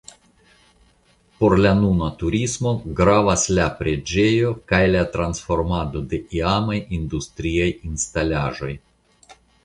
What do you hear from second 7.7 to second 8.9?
instalaĵoj.